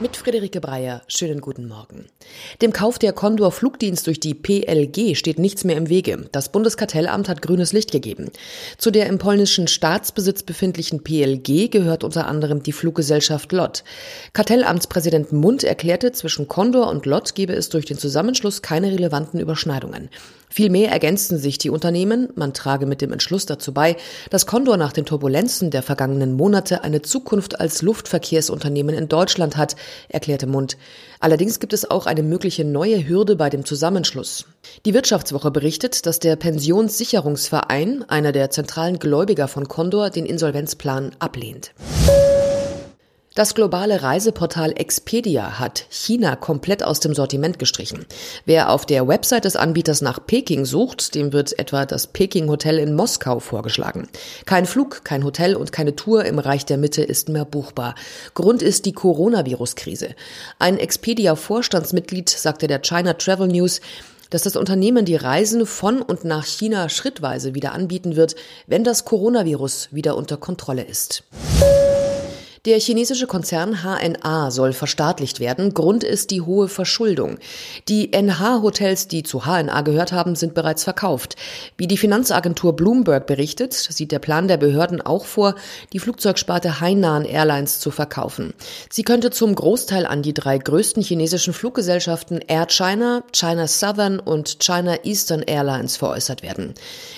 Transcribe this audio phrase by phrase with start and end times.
[0.00, 2.06] Mit Friederike Breyer, schönen guten Morgen.
[2.62, 6.28] Dem Kauf der Condor Flugdienst durch die PLG steht nichts mehr im Wege.
[6.30, 8.30] Das Bundeskartellamt hat grünes Licht gegeben.
[8.76, 13.82] Zu der im polnischen Staatsbesitz befindlichen PLG gehört unter anderem die Fluggesellschaft LOT.
[14.34, 20.10] Kartellamtspräsident Mund erklärte, zwischen Condor und LOT gebe es durch den Zusammenschluss keine relevanten Überschneidungen.
[20.50, 23.96] Vielmehr ergänzten sich die Unternehmen, man trage mit dem Entschluss dazu bei,
[24.30, 29.76] dass Condor nach den Turbulenzen der vergangenen Monate eine Zukunft als Luftverkehrsunternehmen in Deutschland hat,
[30.08, 30.76] erklärte Mund.
[31.20, 34.46] Allerdings gibt es auch eine mögliche neue Hürde bei dem Zusammenschluss.
[34.86, 41.72] Die Wirtschaftswoche berichtet, dass der Pensionssicherungsverein, einer der zentralen Gläubiger von Condor, den Insolvenzplan ablehnt.
[43.38, 48.04] Das globale Reiseportal Expedia hat China komplett aus dem Sortiment gestrichen.
[48.46, 52.80] Wer auf der Website des Anbieters nach Peking sucht, dem wird etwa das Peking Hotel
[52.80, 54.08] in Moskau vorgeschlagen.
[54.44, 57.94] Kein Flug, kein Hotel und keine Tour im Reich der Mitte ist mehr buchbar.
[58.34, 60.16] Grund ist die Coronavirus-Krise.
[60.58, 63.80] Ein Expedia-Vorstandsmitglied sagte der China Travel News,
[64.30, 68.34] dass das Unternehmen die Reisen von und nach China schrittweise wieder anbieten wird,
[68.66, 71.22] wenn das Coronavirus wieder unter Kontrolle ist.
[72.68, 75.72] Der chinesische Konzern HNA soll verstaatlicht werden.
[75.72, 77.38] Grund ist die hohe Verschuldung.
[77.88, 81.36] Die NH-Hotels, die zu HNA gehört haben, sind bereits verkauft.
[81.78, 85.54] Wie die Finanzagentur Bloomberg berichtet, sieht der Plan der Behörden auch vor,
[85.94, 88.52] die Flugzeugsparte Hainan Airlines zu verkaufen.
[88.90, 94.60] Sie könnte zum Großteil an die drei größten chinesischen Fluggesellschaften Air China, China Southern und
[94.60, 96.74] China Eastern Airlines veräußert werden.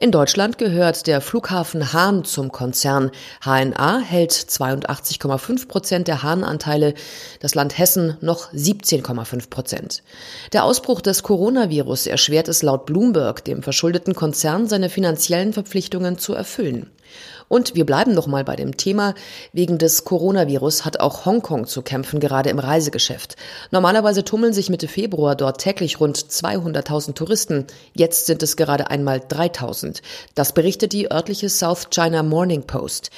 [0.00, 3.10] In Deutschland gehört der Flughafen Hahn zum Konzern.
[3.44, 6.94] HNA hält 82,5 17,5 Prozent der Hahnanteile,
[7.40, 10.02] das Land Hessen noch 17,5 Prozent.
[10.52, 16.34] Der Ausbruch des Coronavirus erschwert es laut Bloomberg dem verschuldeten Konzern, seine finanziellen Verpflichtungen zu
[16.34, 16.90] erfüllen.
[17.48, 19.14] Und wir bleiben noch mal bei dem Thema.
[19.52, 23.36] Wegen des Coronavirus hat auch Hongkong zu kämpfen, gerade im Reisegeschäft.
[23.70, 27.66] Normalerweise tummeln sich Mitte Februar dort täglich rund 200.000 Touristen.
[27.94, 30.00] Jetzt sind es gerade einmal 3.000.
[30.34, 33.10] Das berichtet die örtliche South China Morning Post.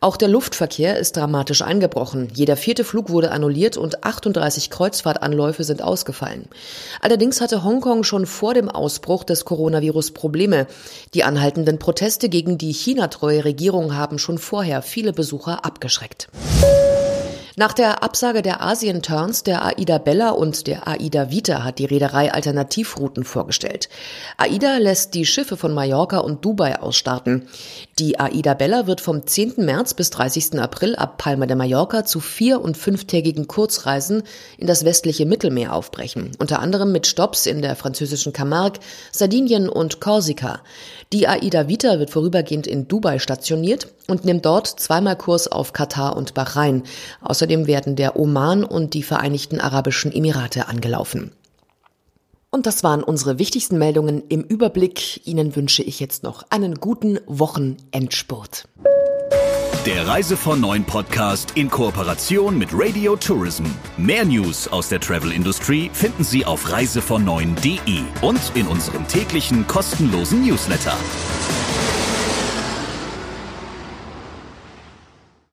[0.00, 2.28] Auch der Luftverkehr ist dramatisch eingebrochen.
[2.34, 6.48] Jeder vierte Flug wurde annulliert und 38 Kreuzfahrtanläufe sind ausgefallen.
[7.00, 10.66] Allerdings hatte Hongkong schon vor dem Ausbruch des Coronavirus Probleme.
[11.14, 16.28] Die anhaltenden Proteste gegen die China-treue Regierung Regierung haben schon vorher viele Besucher abgeschreckt.
[17.56, 22.32] Nach der Absage der Asien-Turns der Aida Bella und der Aida Vita hat die Reederei
[22.32, 23.90] Alternativrouten vorgestellt.
[24.38, 27.48] Aida lässt die Schiffe von Mallorca und Dubai ausstarten.
[27.98, 29.54] Die Aida Bella wird vom 10.
[29.56, 30.60] März bis 30.
[30.60, 34.22] April ab Palma de Mallorca zu vier- und fünftägigen Kurzreisen
[34.56, 38.78] in das westliche Mittelmeer aufbrechen, unter anderem mit Stops in der französischen Camargue,
[39.10, 40.60] Sardinien und Korsika.
[41.12, 46.16] Die Aida Vita wird vorübergehend in Dubai stationiert und nimmt dort zweimal Kurs auf Katar
[46.16, 46.84] und Bahrain.
[47.20, 51.32] Außerdem werden der Oman und die Vereinigten Arabischen Emirate angelaufen.
[52.50, 55.26] Und das waren unsere wichtigsten Meldungen im Überblick.
[55.26, 58.64] Ihnen wünsche ich jetzt noch einen guten Wochenendspurt.
[59.84, 63.64] Der Reise von Neuen Podcast in Kooperation mit Radio Tourism.
[63.96, 67.24] Mehr News aus der Travel Industry finden Sie auf reisevon
[68.22, 70.96] und in unserem täglichen kostenlosen Newsletter.